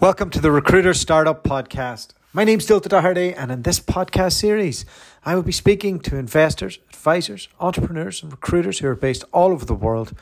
[0.00, 2.14] Welcome to the Recruiter Startup Podcast.
[2.32, 4.86] My name's Dilta Doherty, and in this podcast series,
[5.26, 9.66] I will be speaking to investors, advisors, entrepreneurs, and recruiters who are based all over
[9.66, 10.14] the world.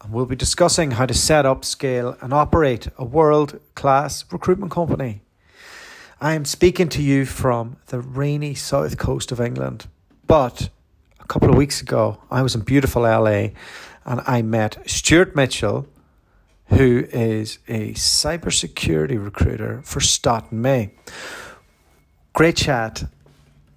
[0.00, 4.70] And we'll be discussing how to set up, scale, and operate a world class recruitment
[4.70, 5.22] company.
[6.20, 9.88] I am speaking to you from the rainy south coast of England,
[10.28, 10.68] but
[11.18, 13.48] a couple of weeks ago, I was in beautiful LA
[14.04, 15.88] and I met Stuart Mitchell
[16.66, 20.92] who is a cybersecurity recruiter for Stott and May.
[22.32, 23.04] Great chat.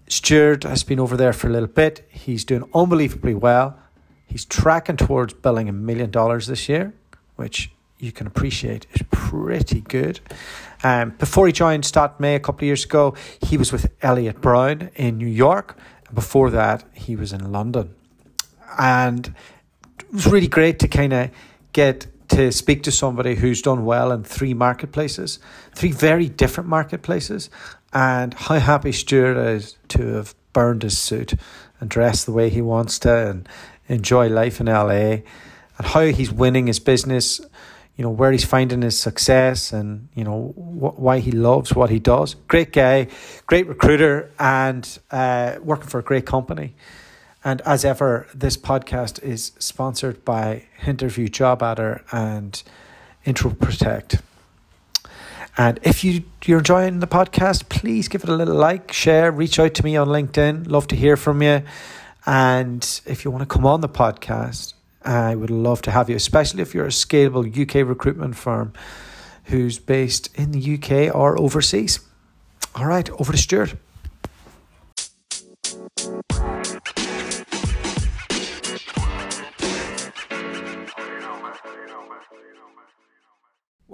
[0.08, 2.08] Stuart has been over there for a little bit.
[2.10, 3.78] He's doing unbelievably well.
[4.26, 6.94] He's tracking towards billing a million dollars this year,
[7.36, 10.20] which you can appreciate is pretty good.
[10.84, 13.92] Um, before he joined Stott and May a couple of years ago, he was with
[14.02, 15.78] Elliott Brown in New York.
[16.06, 17.96] And before that, he was in London.
[18.78, 19.34] And
[20.00, 21.32] it was really great to kind of
[21.74, 25.40] get to speak to somebody who's done well in three marketplaces,
[25.74, 27.50] three very different marketplaces,
[27.94, 31.34] and how happy Stuart is to have burned his suit
[31.80, 33.50] and dressed the way he wants to and
[33.88, 35.22] enjoy life in LA,
[35.78, 37.40] and how he's winning his business,
[37.96, 41.90] you know, where he's finding his success, and you know wh- why he loves what
[41.90, 42.36] he does.
[42.48, 43.08] Great guy,
[43.46, 46.76] great recruiter, and uh, working for a great company.
[47.48, 52.62] And as ever, this podcast is sponsored by Interview JobAdder and
[53.24, 54.22] Intro Protect.
[55.58, 59.60] And if you, you're enjoying the podcast, please give it a little like, share, reach
[59.60, 60.70] out to me on LinkedIn.
[60.70, 61.64] Love to hear from you.
[62.26, 64.74] And if you want to come on the podcast,
[65.06, 68.74] I would love to have you, especially if you're a scalable UK recruitment firm
[69.46, 72.02] who's based in the UK or overseas.
[72.76, 73.76] All right, over to Stuart.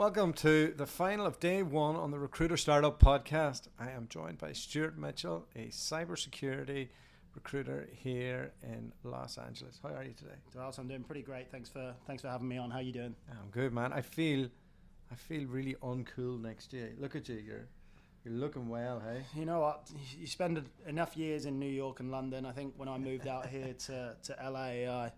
[0.04, 3.70] Welcome to the final of day one on the Recruiter Startup Podcast.
[3.80, 6.90] I am joined by Stuart Mitchell, a cybersecurity
[7.34, 9.80] recruiter here in Los Angeles.
[9.82, 10.36] How are you today?
[10.54, 11.50] Dallas, I'm doing pretty great.
[11.50, 12.70] Thanks for thanks for having me on.
[12.70, 13.16] How are you doing?
[13.32, 13.94] I'm good, man.
[13.94, 14.50] I feel
[15.10, 16.92] I feel really uncool next year.
[17.00, 17.38] Look at you.
[17.38, 17.70] You're
[18.26, 19.23] you're looking well, hey?
[19.33, 19.89] You know what?
[20.20, 22.45] You spend enough years in New York and London.
[22.45, 25.14] I think when I moved out here to, to LA, I,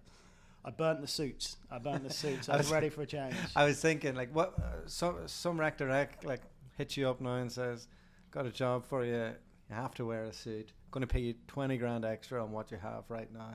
[0.65, 1.57] I burnt the suits.
[1.69, 2.49] I burnt the suits.
[2.49, 3.35] I was ready for a change.
[3.55, 4.55] I was thinking, like, what?
[4.57, 6.41] Uh, some some rec direct like
[6.75, 7.87] hits you up now and says,
[8.31, 9.13] "Got a job for you.
[9.69, 10.71] You have to wear a suit.
[10.89, 13.53] Going to pay you twenty grand extra on what you have right now."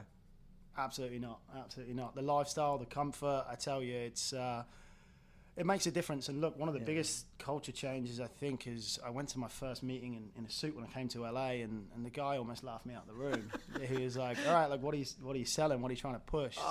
[0.79, 1.41] Absolutely not.
[1.59, 2.15] Absolutely not.
[2.15, 3.45] The lifestyle, the comfort.
[3.51, 4.33] I tell you, it's.
[4.33, 4.63] Uh,
[5.61, 6.31] it makes a difference.
[6.31, 6.87] And look, one of the Yeah.
[6.87, 10.51] biggest culture changes I think is I went to my first meeting in, in a
[10.51, 13.09] suit when I came to LA, and, and the guy almost laughed me out of
[13.09, 13.53] the room.
[13.83, 15.83] he was like, "All right, like what are you what are you selling?
[15.83, 16.63] What are you trying to push?" So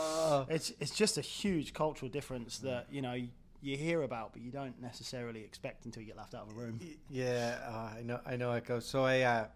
[0.00, 0.46] Oh.
[0.48, 3.12] it's it's just a huge cultural difference that you know
[3.60, 6.58] you hear about, but you don't necessarily expect until you get laughed out of a
[6.58, 6.80] room.
[7.10, 8.20] Yeah, uh, I know.
[8.24, 8.86] I know it goes.
[8.86, 9.46] So I, uh,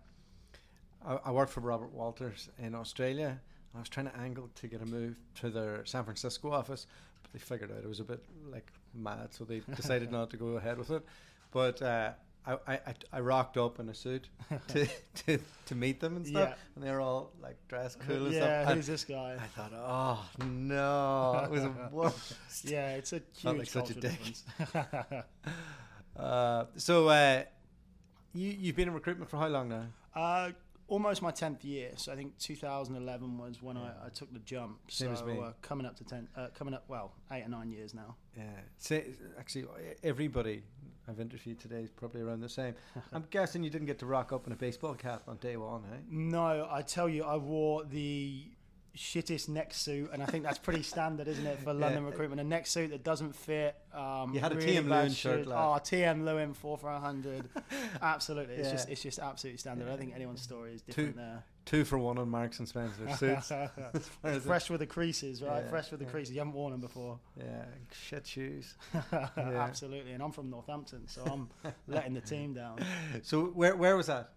[1.06, 3.40] I, I worked for Robert Walters in Australia.
[3.74, 6.86] I was trying to angle to get a move to their San Francisco office,
[7.22, 10.36] but they figured out it was a bit like mad, so they decided not to
[10.36, 11.02] go ahead with it.
[11.52, 12.12] But uh,
[12.46, 12.78] I, I,
[13.12, 14.28] I, rocked up in a suit
[14.68, 14.86] to,
[15.26, 16.54] to, to meet them and stuff, Yeah.
[16.74, 18.74] and they were all like dressed cool and yeah, stuff.
[18.74, 19.36] who's this guy?
[19.40, 22.34] I thought, oh no, it was a worst.
[22.64, 24.18] Yeah, it's a Felt like such a dick.
[26.14, 27.42] Uh, so uh,
[28.34, 29.86] you you've been in recruitment for how long now?
[30.14, 30.50] uh,
[30.92, 31.90] almost my tenth year.
[31.96, 34.78] So I think 2011 was when I, I took the jump.
[34.88, 35.40] Same so as me.
[35.40, 38.14] Uh, coming up to ten, uh, coming up well, eight or nine years now.
[38.36, 38.44] Yeah,
[38.78, 39.06] say,
[39.38, 39.64] actually,
[40.04, 40.62] everybody
[41.08, 42.74] I've interviewed today is probably around the same.
[43.12, 45.82] I'm guessing you didn't get to rock up in a baseball cap on day one,
[45.92, 45.96] eh?
[46.10, 48.44] No, I tell you, I wore the
[48.96, 52.10] shittest neck suit, and I think that's pretty standard, isn't it, for London Yeah.
[52.10, 52.40] recruitment?
[52.40, 53.74] A neck suit that doesn't fit.
[53.94, 55.48] Um, You had a really TM Lewin shirt, shoes.
[55.50, 57.48] Oh, TM Lewin four for a hundred.
[58.02, 58.72] Absolutely, it's Yeah.
[58.72, 59.86] just it's just absolutely standard.
[59.86, 61.44] I don't think anyone's story is Two- different there.
[61.64, 63.50] Two for one on Marks and Spencer suits.
[63.52, 63.70] As
[64.08, 65.62] far as it- Fresh with the creases, right?
[65.62, 66.10] Yeah, Fresh with the yeah.
[66.12, 66.34] creases.
[66.34, 67.20] You haven't worn them before.
[67.38, 68.74] Yeah, shit shoes.
[69.36, 71.48] Absolutely, and I'm from Northampton, so I'm
[71.86, 72.78] letting the team down.
[73.22, 74.30] So where where was that?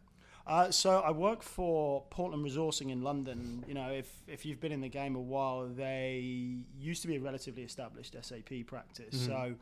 [0.47, 3.65] Uh, so I work for Portland Resourcing in London.
[3.68, 7.15] You know, if if you've been in the game a while, they used to be
[7.15, 9.15] a relatively established SAP practice.
[9.15, 9.25] Mhm.
[9.25, 9.56] So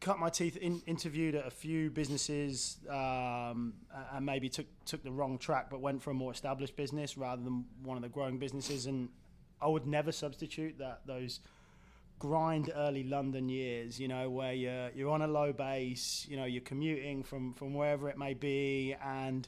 [0.00, 3.74] cut my teeth, in, interviewed at a few businesses, um,
[4.12, 7.42] and maybe took took the wrong track, but went for a more established business rather
[7.42, 8.86] than one of the growing businesses.
[8.86, 9.10] And
[9.60, 11.40] I would never substitute that those
[12.18, 16.46] grind early London years, you know, where you're you're on a low base, you know,
[16.46, 19.46] you're commuting from from wherever it may be, and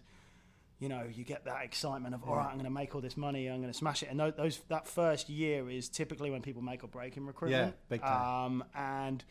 [0.81, 3.17] you know, you get that excitement of, all right, I'm going to make all this
[3.17, 4.11] money, I'm going to smash it.
[4.11, 7.75] And tho- those that first year is typically when people make or break in recruitment.
[7.75, 8.63] Yeah, big time.
[8.63, 9.25] Um, and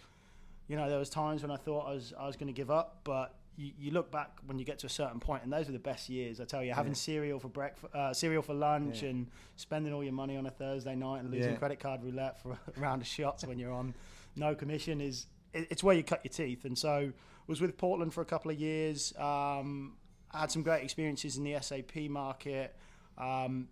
[0.68, 2.70] you know, there was times when I thought I was I was going to give
[2.70, 5.70] up, but you, you look back when you get to a certain point, and those
[5.70, 6.42] are the best years.
[6.42, 6.98] I tell you, having Yeah.
[6.98, 9.10] cereal for breakfast, uh, cereal for lunch, Yeah.
[9.12, 11.58] and spending all your money on a Thursday night and losing Yeah.
[11.58, 13.96] credit card roulette for a round of shots when you're on
[14.36, 16.66] no commission is it, it's where you cut your teeth.
[16.66, 17.14] And so
[17.48, 19.14] was with Portland for a couple of years.
[19.18, 19.96] Um,
[20.32, 22.76] I had some great experiences in the SAP market.
[23.18, 23.68] Um,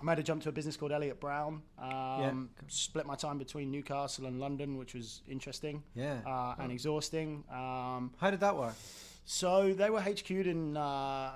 [0.00, 1.62] I made a jump to a business called Elliott Brown.
[1.78, 6.20] Um, Split my time between Newcastle and London, which was interesting Yeah.
[6.26, 7.44] uh, and exhausting.
[7.50, 8.74] Um, How did that work?
[9.26, 11.32] so they were HQ'd in uh,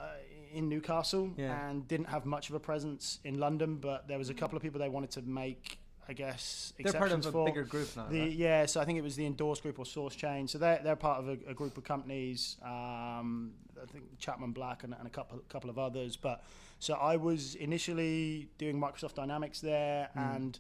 [0.53, 1.69] in Newcastle Yeah.
[1.69, 4.63] and didn't have much of a presence in London, but there was a couple of
[4.63, 5.79] people they wanted to make,
[6.09, 7.45] I guess, They're part of a for.
[7.47, 8.07] bigger group now.
[8.09, 8.33] The, right?
[8.33, 10.47] yeah, so I think it was the Endorse Group or Source Chain.
[10.49, 12.57] So they're, they're part of a, a group of companies.
[12.63, 13.53] Um,
[13.83, 16.17] I think Chapman Black and, and a couple couple of others.
[16.17, 16.43] But
[16.79, 20.19] so I was initially doing Microsoft Dynamics there, Hmm.
[20.21, 20.59] and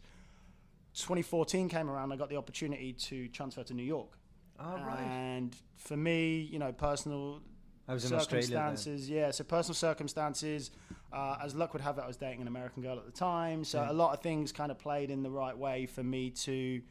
[0.95, 2.13] 2014 came around.
[2.13, 4.17] I got the opportunity to transfer to New York.
[4.61, 5.01] Oh, right.
[5.01, 7.41] And for me, you know, personal
[7.87, 8.57] I was in Australia then.
[8.77, 9.11] circumstances.
[9.11, 10.71] Yeah, so personal circumstances.
[11.13, 13.63] Uh, as luck would have it, I was dating an American girl at the time,
[13.65, 13.91] so Yeah.
[13.91, 16.83] a lot of things kind of played in the right way for me to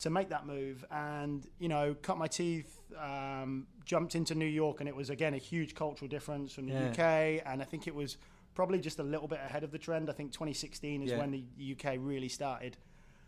[0.00, 0.84] to make that move.
[0.90, 5.34] And you know, cut my teeth, um, jumped into New York, and it was again
[5.34, 6.88] a huge cultural difference from the Yeah.
[6.90, 7.42] UK.
[7.46, 8.16] And I think it was
[8.54, 10.10] probably just a little bit ahead of the trend.
[10.10, 11.18] I think 2016 is Yeah.
[11.18, 12.76] when the UK really started,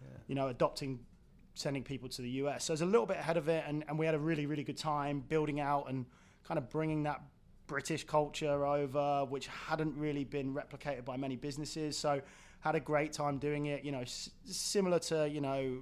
[0.02, 0.08] Yeah.
[0.26, 1.06] you know, adopting
[1.54, 2.64] sending people to the US.
[2.64, 4.44] So it was a little bit ahead of it, and, and we had a really,
[4.46, 6.06] really good time building out and
[6.46, 7.20] kind of bringing that
[7.66, 11.96] British culture over, which hadn't really been replicated by many businesses.
[11.96, 12.20] So
[12.60, 13.84] had a great time doing it.
[13.84, 15.78] You know, s- similar to you know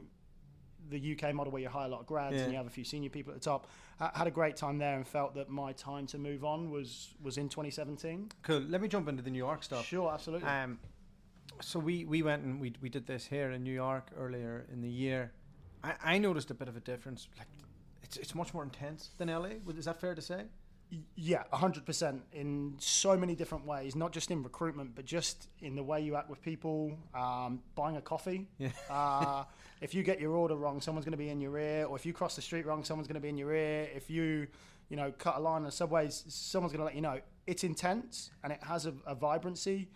[0.91, 2.43] the UK model where you hire a lot of grads Yeah.
[2.43, 3.69] and you have a few senior people at the top.
[4.00, 7.14] Ha- had a great time there and felt that my time to move on was
[7.23, 8.31] was in 2017.
[8.43, 8.61] Cool.
[8.61, 9.87] Let me jump into the New York stuff.
[9.87, 10.49] Sure, absolutely.
[10.49, 10.79] Um,
[11.61, 14.81] so we, we went and we, we did this here in New York earlier in
[14.81, 15.32] the year.
[15.85, 17.29] I, I noticed a bit of a difference.
[17.38, 17.47] Like,
[18.12, 19.50] it's it's much more intense than LA.
[19.76, 20.44] Is that fair to say?
[21.14, 23.97] Yeah, hundred percent in so many different ways.
[23.97, 26.93] Not just in recruitment, but just in the way you act with people.
[27.14, 28.49] Um, buying a coffee.
[28.59, 28.69] Yeah.
[28.91, 29.44] uh,
[29.81, 32.05] if you get your order wrong, someone's going to be in your ear, or if
[32.05, 33.88] you cross the street wrong, someone's going to be in your ear.
[33.94, 34.47] If you,
[34.91, 37.20] you know, cut a line on the subways, someone's going to let you know.
[37.47, 39.88] It's intense and it has a, a vibrancy.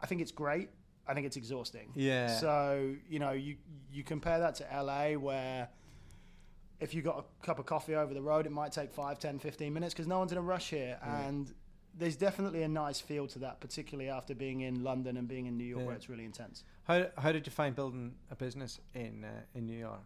[0.00, 0.68] I think it's great.
[1.08, 1.90] I think it's exhausting.
[1.96, 2.28] Yeah.
[2.28, 3.56] So you know, you
[3.92, 5.68] you compare that to LA where
[6.80, 9.38] if you got a cup of coffee over the road, it might take 5, 10,
[9.38, 10.98] 15 minutes because no one's in a rush here.
[11.02, 11.52] And
[11.96, 15.56] there's definitely a nice feel to that, particularly after being in London and being in
[15.56, 15.86] New York Yeah.
[15.86, 16.62] where it's really intense.
[16.84, 20.00] How how did you find building a business in uh, in New York?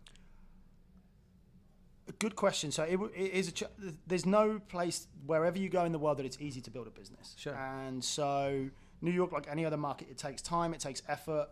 [2.18, 2.72] Good question.
[2.72, 3.62] So it, it is a ch-
[4.06, 6.90] there's no place wherever you go in the world that it's easy to build a
[6.90, 7.34] business.
[7.38, 7.54] Sure.
[7.54, 8.68] And so
[9.00, 11.48] New York, like any other market, it takes time, it takes effort,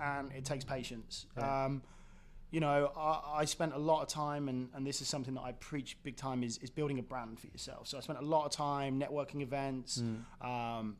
[0.00, 1.26] and it takes patience.
[1.38, 1.64] Yeah.
[1.64, 1.82] Um,
[2.54, 5.40] you know, I, I spent a lot of time, and, and this is something that
[5.40, 7.88] I preach big time, is, is building a brand for yourself.
[7.88, 10.00] So I spent a lot of time networking events.
[10.00, 10.48] Hmm.
[10.48, 10.96] Um,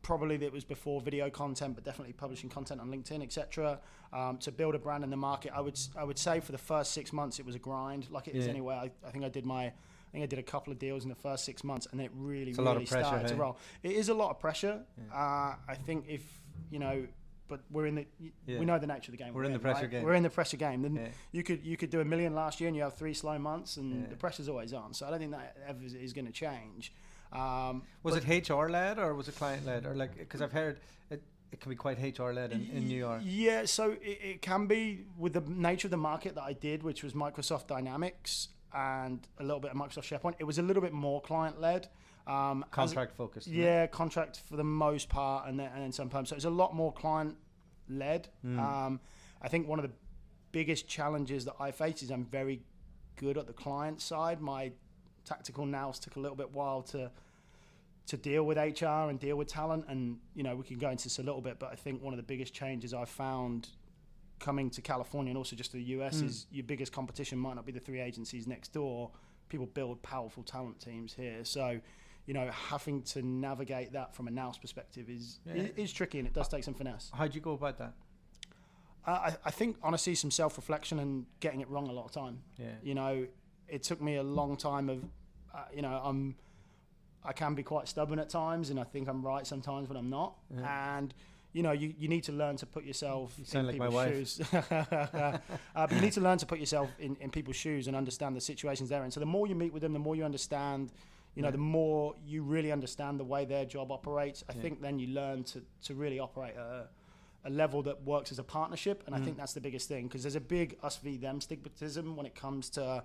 [0.00, 3.80] probably that was before video content, but definitely publishing content on LinkedIn, etc.
[4.14, 6.58] Um, to build a brand in the market, I would I would say for the
[6.58, 8.52] first six months it was a grind, like it is Yeah.
[8.52, 8.74] anyway.
[8.74, 9.72] I, I think I did my I
[10.12, 12.50] think I did a couple of deals in the first six months, and it really
[12.50, 13.58] It's a lot of really pressure, started to roll.
[13.82, 14.80] It is a lot of pressure.
[14.96, 15.14] Yeah.
[15.14, 16.22] Uh, I think if
[16.70, 17.06] you know.
[17.48, 18.06] But we're in the.
[18.46, 18.58] Yeah.
[18.58, 19.34] We know the nature of the game.
[19.34, 20.02] We're in the pressure game.
[20.02, 20.82] We're in the pressure game.
[20.82, 21.08] Then Yeah.
[21.32, 23.76] you could you could do a million last year and you have three slow months,
[23.76, 24.08] and Yeah.
[24.08, 24.94] the pressure's always on.
[24.94, 26.92] So I don't think that ever is, is going to change.
[27.32, 30.78] Um, Was it HR led or was it client led or like because I've heard
[31.10, 31.20] it,
[31.52, 33.20] it can be quite HR led in, in New York.
[33.24, 36.82] Yeah, so it, it can be with the nature of the market that I did,
[36.82, 40.34] which was Microsoft Dynamics and a little bit of Microsoft SharePoint.
[40.38, 41.88] It was a little bit more client led.
[42.26, 43.46] Um, as- Contract focused.
[43.48, 46.30] isn't yeah, contract for the most part, and then, and then sometimes.
[46.30, 47.36] So it's a lot more client
[47.88, 48.28] led.
[48.44, 48.58] Mm.
[48.58, 49.00] Um,
[49.42, 49.92] I think one of the
[50.52, 52.62] biggest challenges that I face is I'm very
[53.16, 54.40] good at the client side.
[54.40, 54.72] My
[55.26, 57.10] tactical nous took a little bit while to
[58.06, 61.04] to deal with HR and deal with talent, and you know we can go into
[61.04, 61.58] this a little bit.
[61.58, 63.68] But I think one of the biggest changes I've found
[64.40, 66.26] coming to California and also just to the US Mm.
[66.26, 69.10] is your biggest competition might not be the three agencies next door.
[69.48, 71.80] People build powerful talent teams here, so
[72.26, 75.54] you know having to navigate that from a nous perspective is Yeah.
[75.54, 77.10] is, is tricky and it does take some finesse.
[77.14, 77.92] How'd you go about that?
[79.06, 82.12] I, I- I think honestly some self reflection and getting it wrong a lot of
[82.12, 82.40] time.
[82.58, 82.66] Yeah.
[82.82, 83.26] You know,
[83.68, 85.04] it took me a long time of,
[85.54, 86.34] uh, you know, I'm,
[87.24, 90.10] I can be quite stubborn at times, and I think I'm right sometimes when I'm
[90.10, 90.34] not.
[90.54, 90.98] Yeah.
[90.98, 91.14] And
[91.54, 93.86] you know, you, you need to learn to put yourself You sound in like my
[93.86, 94.14] people's wife.
[94.14, 94.52] shoes.
[94.70, 95.38] uh,
[95.74, 98.40] but you need to learn to put yourself in, in people's shoes and understand the
[98.40, 99.10] situations they're in.
[99.12, 100.92] So the more you meet with them, the more you understand.
[101.34, 101.52] You know, Yeah.
[101.52, 104.44] the more you really understand the way their job operates.
[104.48, 104.62] I Yeah.
[104.62, 106.88] think then you learn to to really operate at a,
[107.44, 109.24] a level that works as a partnership, and I Mm.
[109.24, 112.34] think that's the biggest thing because there's a big us v them stigmatism when it
[112.34, 113.04] comes to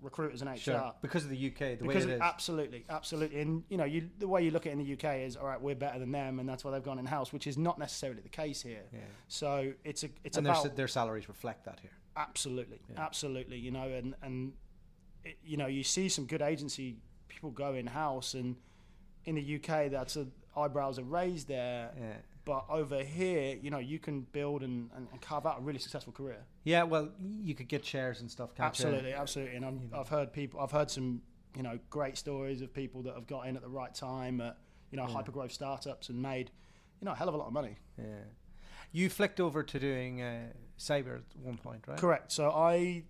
[0.00, 0.56] recruiters and HR.
[0.58, 0.94] Sure.
[1.02, 2.20] Because of the UK, the because way it is.
[2.20, 5.18] absolutely, absolutely, and you know, you, the way you look at it in the UK
[5.26, 5.60] is all right.
[5.60, 8.22] We're better than them, and that's why they've gone in house, which is not necessarily
[8.22, 8.84] the case here.
[8.92, 9.00] yeah.
[9.26, 11.90] So it's a it's and their, about s- their salaries reflect that here.
[12.16, 13.58] absolutely, absolutely.
[13.58, 14.52] You know, and and
[15.24, 16.96] it, you know, you see some good agency
[17.28, 18.56] people go in house, and
[19.24, 21.90] in the UK, that's a eyebrows are raised there.
[21.98, 22.12] Yeah.
[22.44, 25.78] But over here, you know, you can build and, and, and carve out a really
[25.78, 26.38] successful career.
[26.64, 27.10] Yeah, well,
[27.42, 29.16] you could get shares and stuff, absolutely, you?
[29.16, 29.56] absolutely.
[29.56, 30.00] And I'm, You know.
[30.00, 31.20] I've heard people, I've heard some,
[31.54, 34.56] you know, great stories of people that have got in at the right time at,
[34.90, 35.12] you know, Yeah.
[35.12, 36.50] hyper growth startups and made,
[37.00, 37.76] you know, a hell of a lot of money.
[37.98, 38.04] Yeah.
[38.92, 40.46] You flicked over to doing uh,
[40.78, 41.98] cyber at one point, right?
[41.98, 42.32] Correct.
[42.32, 43.02] So I,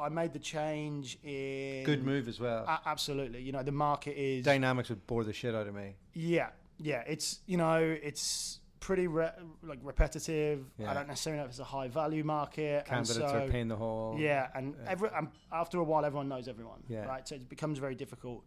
[0.00, 1.84] I made the change in.
[1.84, 2.64] Good move as well.
[2.66, 3.42] A- absolutely.
[3.42, 4.44] You know, the market is.
[4.44, 5.96] Dynamics would bore the shit out of me.
[6.14, 7.02] Yeah, yeah.
[7.06, 9.30] It's you know it's pretty re-
[9.62, 10.64] like repetitive.
[10.78, 10.90] Yeah.
[10.90, 12.84] I don't necessarily know if it's a high value market.
[12.86, 14.16] Candidates and so, are paying the whole.
[14.18, 14.90] Yeah, and Yeah.
[14.90, 16.82] every um, after a while, everyone knows everyone.
[16.88, 17.04] Yeah.
[17.04, 17.26] Right.
[17.26, 18.44] So it becomes very difficult.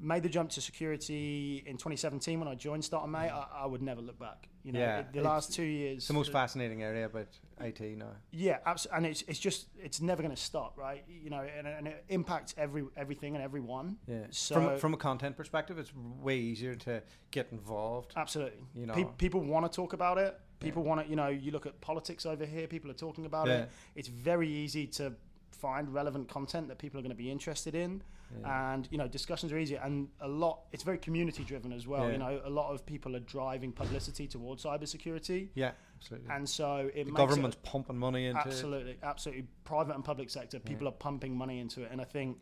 [0.00, 3.28] Made the jump to security in 2017 when I joined Stott and May.
[3.28, 3.32] Mm.
[3.32, 4.48] I, I would never look back.
[4.64, 5.98] You know, Yeah, the last two years.
[5.98, 7.28] It's the most fascinating area about
[7.60, 8.12] IT now.
[8.32, 11.04] Yeah, absolutely, and it's it's just it's never going to stop, right?
[11.08, 13.96] You know, and, and it impacts every everything and everyone.
[14.06, 14.26] Yeah.
[14.30, 18.14] So- from from a content perspective, it's way easier to get involved.
[18.16, 18.64] Absolutely.
[18.74, 18.94] You know.
[18.94, 20.38] Pe- people want to talk about it.
[20.60, 23.46] People want to, you know, you look at politics over here, people are talking about
[23.48, 23.54] Yeah.
[23.62, 23.70] it.
[23.94, 25.12] It's very easy to
[25.54, 28.02] find relevant content that people are going to be interested in.
[28.40, 28.72] Yeah.
[28.72, 29.80] And, you know, discussions are easier.
[29.82, 32.06] And a lot, it's very community driven as well.
[32.06, 32.12] Yeah.
[32.12, 35.48] You know, a lot of people are driving publicity towards cybersecurity.
[35.54, 36.28] Yeah, absolutely.
[36.30, 38.40] And so it the makes government's it, pumping money into.
[38.40, 38.46] it.
[38.46, 40.58] absolutely, absolutely private and public sector.
[40.58, 41.90] People are pumping money into it.
[41.92, 42.38] And I think,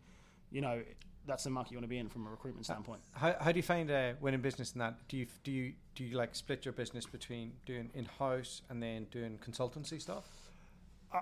[0.51, 0.83] you know,
[1.27, 3.01] that's the market you want to be in from a recruitment standpoint.
[3.13, 4.97] How, how do you find uh, winning business in that?
[5.09, 8.83] Do you do you do you like split your business between doing in house and
[8.83, 10.25] then doing consultancy stuff?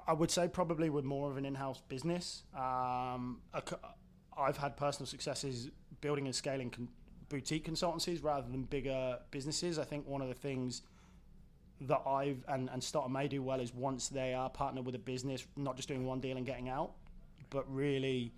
[0.08, 2.44] I- would say probably with more of an in-house business.
[2.54, 3.40] Um,
[4.36, 5.70] I've had personal successes
[6.00, 6.88] building and scaling con-
[7.28, 9.78] boutique consultancies rather than bigger businesses.
[9.78, 10.82] I think one of the things
[11.82, 14.94] that I've and and Stott and May do well is once they are partnered with
[14.94, 16.92] a business, not just doing one deal and getting out,
[17.50, 18.32] but really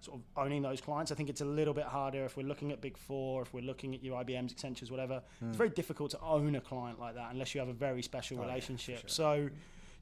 [0.00, 1.12] sort of owning those clients.
[1.12, 3.62] I think it's a little bit harder if we're looking at Big Four, if we're
[3.62, 5.22] looking at your IBMs, Accentures, whatever.
[5.40, 8.38] It's very difficult to own a client like that unless you have a very special
[8.38, 8.98] Oh, yeah, relationship.
[9.02, 9.08] sure.
[9.08, 9.48] So,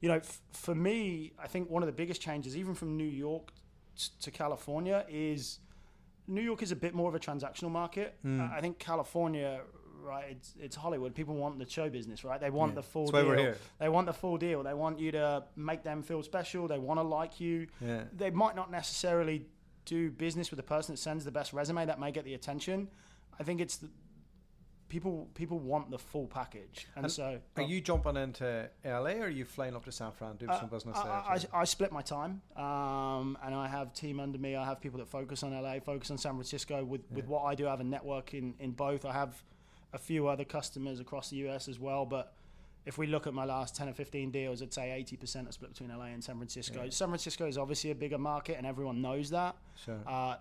[0.01, 3.03] you know, f- for me, I think one of the biggest changes, even from New
[3.27, 3.51] York
[3.97, 5.59] t- to California, is
[6.27, 8.17] New York is a bit more of a transactional market.
[8.23, 8.41] Hmm.
[8.41, 9.61] I I think California.
[10.03, 11.13] Right, it's it's Hollywood.
[11.13, 12.41] People want the show business, right?
[12.41, 12.75] They want Yeah.
[12.77, 13.29] the full That's why deal.
[13.29, 13.57] we're here.
[13.77, 14.63] They want the full deal.
[14.63, 16.67] They want you to make them feel special.
[16.67, 18.05] They want to like you Yeah.
[18.11, 19.45] they might not necessarily
[19.85, 22.89] do business with the person that sends the best resume that may get the attention.
[23.39, 23.89] I think it's the,
[24.91, 29.23] people people want the full package, and, And so Are you jumping into LA or
[29.23, 31.23] are you flying up to San Fran doing uh, some business I, there?
[31.29, 31.47] I, too?
[31.53, 34.57] I split my time, um, and I have team under me.
[34.57, 36.83] I have people that focus on LA, focus on San Francisco.
[36.83, 39.05] With with what I do, I have a network in in both.
[39.05, 39.41] I have
[39.93, 42.33] a few other customers across the US as well, but.
[42.83, 45.71] If we look at my last 10 or 15 deals, I'd say 80% are split
[45.71, 46.81] between LA and San Francisco.
[46.85, 46.89] Yeah.
[46.89, 49.55] San Francisco is obviously a bigger market and everyone knows that.
[49.85, 49.99] Sure.
[50.07, 50.37] Uh,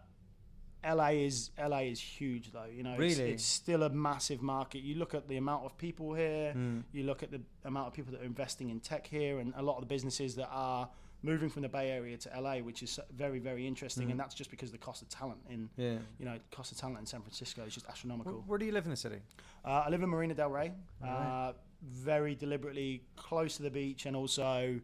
[0.85, 2.65] LA is LA is huge though.
[2.65, 3.33] You know, it's, Really?
[3.33, 4.81] it's still a massive market.
[4.83, 6.53] You look at the amount of people here.
[6.57, 6.85] Mm.
[6.93, 9.63] You look at the amount of people that are investing in tech here, and a
[9.63, 10.89] lot of the businesses that are
[11.23, 14.09] moving from the Bay Area to LA, which is very very interesting.
[14.09, 14.13] Mhm.
[14.13, 15.99] And that's just because the cost of talent in Yeah.
[16.19, 18.43] you know the cost of talent in San Francisco is just astronomical.
[18.47, 19.21] where do you live in the city?
[19.65, 20.73] Uh, I live in Marina Del Rey,
[21.03, 21.27] Alright.
[21.27, 24.81] uh, very deliberately close to the beach, and also.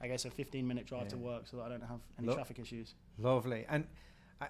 [0.00, 2.34] I guess a 15 minute drive to work so that I don't have any Lo-
[2.34, 2.94] traffic issues.
[3.16, 3.64] Lovely.
[3.70, 3.86] And
[4.38, 4.48] I,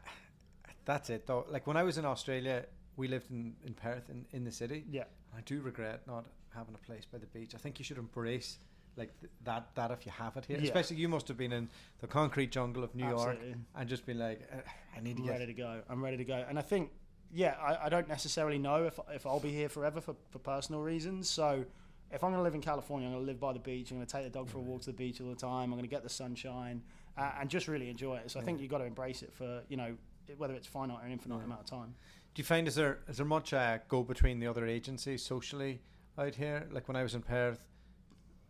[0.84, 1.46] that's it though.
[1.50, 2.64] Like when I was in Australia,
[2.96, 4.84] we lived in, in Perth in, in the city.
[4.90, 5.04] Yeah.
[5.36, 7.54] I do regret not having a place by the beach.
[7.54, 8.58] I think you should embrace
[8.96, 10.58] like th- that that if you have it here.
[10.58, 10.64] Yeah.
[10.64, 11.68] Especially you must have been in
[12.00, 13.38] the concrete jungle of New York
[13.74, 14.58] and just been like, "Uh,
[14.96, 15.32] I need to I'm get.
[15.40, 15.80] ready to go.
[15.88, 16.44] I'm ready to go.
[16.48, 16.90] And I think,
[17.32, 20.80] yeah, I, I don't necessarily know if, if I'll be here forever for, for personal
[20.80, 21.28] reasons.
[21.28, 21.64] So
[22.12, 23.90] if I'm going to live in California, I'm going to live by the beach.
[23.90, 25.64] I'm going to take the dog for a walk to the beach all the time.
[25.64, 26.80] I'm going to get the sunshine
[27.18, 28.30] uh, and just really enjoy it.
[28.30, 29.96] So I think you've got to embrace it for, you know,
[30.36, 31.44] whether it's finite or an infinite Yeah.
[31.44, 31.94] amount of time.
[32.34, 35.80] Do you find is there is there much uh, go between the other agencies socially
[36.18, 36.66] out here?
[36.72, 37.64] Like when I was in Perth,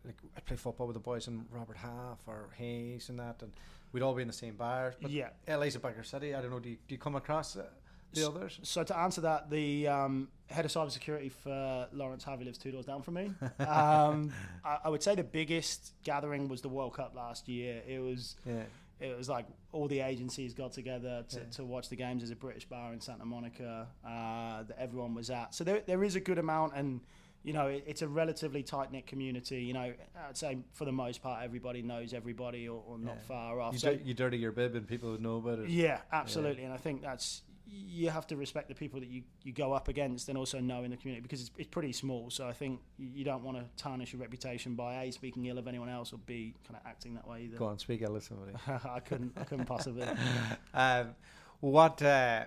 [0.04, 3.52] like I play football with the boys in Robert Half or Hays and that, and
[3.92, 4.94] we'd all be in the same bars.
[5.00, 5.30] But yeah.
[5.48, 6.34] LA's a bigger city.
[6.34, 6.60] I don't know.
[6.60, 7.64] Do you, do you come across uh,
[8.12, 8.58] the others?
[8.62, 12.86] So to answer that, the um, head of cybersecurity for Lawrence Harvey lives two doors
[12.86, 13.32] down from me.
[13.60, 14.32] Um,
[14.64, 17.82] I, I would say the biggest gathering was the World Cup last year.
[17.86, 18.62] It was Yeah.
[19.00, 21.44] It was like all the agencies got together to, Yeah.
[21.52, 22.22] to watch the games.
[22.22, 25.54] There's a British bar in Santa Monica uh, that everyone was at.
[25.54, 27.00] So there, there is a good amount, and
[27.42, 29.62] you know, it, it's a relatively tight knit community.
[29.62, 29.92] You know,
[30.28, 33.28] I'd say for the most part, everybody knows everybody or, or not Yeah.
[33.28, 33.74] far off.
[33.74, 35.68] You, So, you dirty your bib and people would know about it.
[35.68, 36.64] yeah, absolutely.
[36.64, 39.88] And I think that's you have to respect the people that you, you go up
[39.88, 42.30] against and also know in the community because it's, it's pretty small.
[42.30, 45.66] So I think you don't want to tarnish your reputation by a speaking ill of
[45.66, 47.56] anyone else or b kind of acting that way either.
[47.56, 48.52] Go on, speak ill of somebody.
[48.84, 50.06] I couldn't I couldn't possibly.
[50.74, 51.14] um,
[51.60, 52.44] what uh,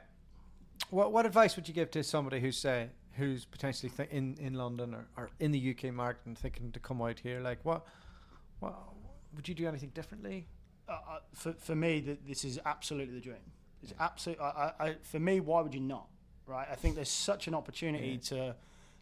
[0.90, 4.54] what what advice would you give to somebody who's uh, who's potentially th- in in
[4.54, 7.40] London or, or in the UK market and thinking to come out here?
[7.40, 7.86] Like, what
[8.60, 8.76] what
[9.36, 10.48] would you do anything differently?
[10.88, 13.52] uh, uh, for for me, th- this is absolutely the dream.
[13.84, 14.44] It's absolutely.
[14.44, 16.08] I, I, I, for me, why would you not?
[16.46, 16.68] Right?
[16.72, 18.56] I think there's such an opportunity to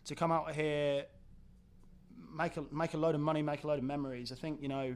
[0.05, 1.05] to come out here,
[2.35, 4.31] make a make a load of money, make a load of memories.
[4.31, 4.95] I think you know,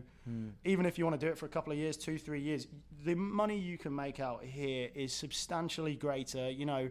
[0.65, 2.67] even if you want to do it for a couple of years, two, three years,
[3.05, 6.49] the money you can make out here is substantially greater.
[6.49, 6.89] You know.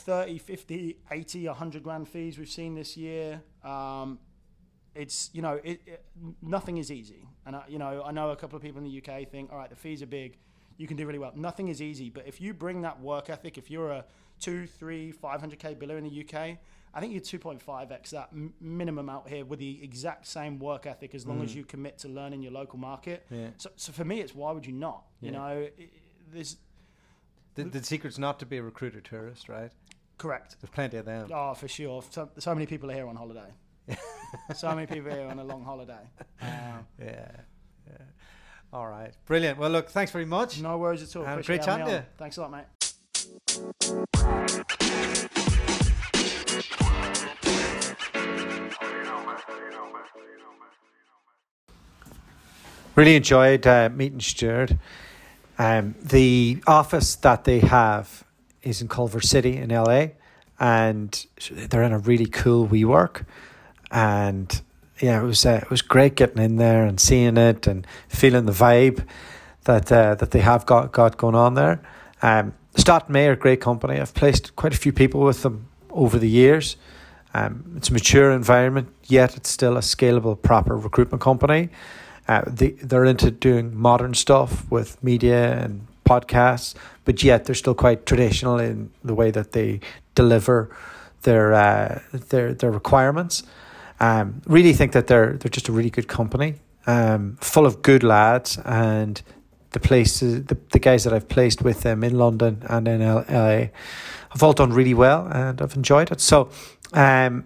[0.00, 3.42] 30, 50, 80, 100 grand fees we've seen this year.
[3.64, 4.20] Um,
[4.98, 6.04] it's you know it, it,
[6.42, 8.98] nothing is easy and I, you know i know a couple of people in the
[8.98, 10.38] uk think all right the fees are big
[10.78, 13.58] you can do really well nothing is easy but if you bring that work ethic
[13.58, 14.04] if you're a
[14.40, 16.34] two three 500k biller in the uk
[16.94, 21.14] i think you're 2.5x that m- minimum out here with the exact same work ethic
[21.14, 23.48] as long as you commit to learning your local market Yeah.
[23.58, 25.38] so, so for me it's why would you not you Yeah.
[25.38, 25.92] know it-
[26.32, 26.56] there's
[27.56, 29.72] The, the secret's not to be a recruiter tourist, right?
[30.18, 31.28] correct There's plenty of them.
[31.32, 33.50] oh for sure so, so many people are here on holiday
[34.54, 36.04] so many people here on a long holiday
[36.42, 37.30] um, Yeah.
[37.86, 38.04] yeah.
[38.72, 39.12] All right.
[39.26, 39.58] Brilliant.
[39.58, 40.60] Well, look, thanks very much.
[40.60, 41.24] No worries at all.
[41.24, 42.06] And Appreciate great having me chatting on.
[42.18, 42.64] Thanks a lot, mate.
[52.94, 54.72] Really enjoyed uh, meeting Stuart.
[55.56, 58.24] Um, the office that they have
[58.62, 60.08] is in Culver City in LA,
[60.58, 63.24] and they're in a really cool WeWork.
[63.90, 64.60] And
[65.00, 68.46] yeah, it was uh, it was great getting in there and seeing it and feeling
[68.46, 69.06] the vibe
[69.64, 71.80] that uh, that they have got got going on there.
[72.22, 73.98] Um, Stott May are great company.
[73.98, 76.76] I've placed quite a few people with them over the years.
[77.34, 81.68] Um, it's a mature environment, yet it's still a scalable, proper recruitment company.
[82.26, 87.74] Uh, they, they're into doing modern stuff with media and podcasts, but yet they're still
[87.74, 89.80] quite traditional in the way that they
[90.14, 90.74] deliver
[91.22, 93.42] their uh, their their requirements.
[94.00, 96.54] Um, really think that they're they're just a really good company,
[96.86, 99.20] um, full of good lads, and
[99.70, 103.24] the places the, the guys that I've placed with them in London and in L-
[103.28, 103.68] LA
[104.30, 106.20] have all done really well, and I've enjoyed it.
[106.20, 106.50] So.
[106.92, 107.44] Um,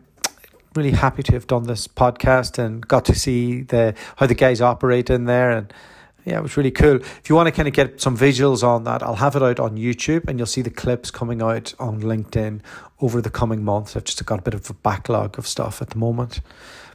[0.74, 4.62] really happy to have done this podcast and got to see the how the guys
[4.62, 5.70] operate in there and
[6.24, 6.96] yeah it was really cool.
[6.96, 9.60] If you want to kind of get some visuals on that i'll have it out
[9.60, 12.60] on youtube and you'll see the clips coming out on linkedin
[13.00, 13.96] over the coming months.
[13.96, 16.40] I've just got a bit of a backlog of stuff at the moment.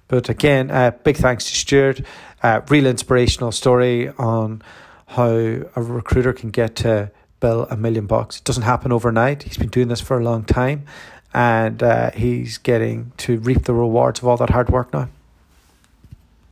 [0.08, 2.02] But again uh, big thanks to stuart.
[2.42, 4.62] Uh, real inspirational story on
[5.08, 8.38] how a recruiter can get to bill a million bucks.
[8.38, 9.44] It doesn't happen overnight.
[9.44, 10.86] He's been doing this for a long time
[11.34, 15.10] and uh, he's getting to reap the rewards of all that hard work now.